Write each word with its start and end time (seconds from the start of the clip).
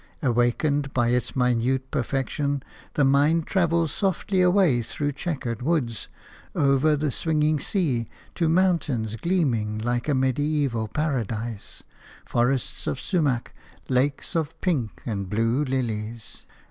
Awakened 0.23 0.95
by 0.95 1.09
its 1.09 1.35
minute 1.35 1.91
perfection, 1.91 2.63
the 2.95 3.05
mind 3.05 3.45
travels 3.45 3.91
softly 3.91 4.41
away 4.41 4.81
through 4.81 5.11
chequered 5.11 5.61
woods, 5.61 6.07
over 6.55 6.95
the 6.95 7.11
swinging 7.11 7.59
sea, 7.59 8.07
to 8.33 8.49
mountains 8.49 9.15
gleaming 9.15 9.77
like 9.77 10.07
a 10.09 10.15
medieval 10.15 10.87
paradise, 10.87 11.83
forests 12.25 12.87
of 12.87 12.99
sumach, 12.99 13.51
lakes 13.89 14.35
of 14.35 14.59
pink 14.59 15.03
and 15.05 15.29
blue 15.29 15.63
lilies. 15.63 16.45